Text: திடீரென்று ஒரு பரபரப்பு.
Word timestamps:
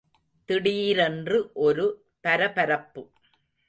திடீரென்று 0.49 1.51
ஒரு 1.53 1.85
பரபரப்பு. 2.21 3.03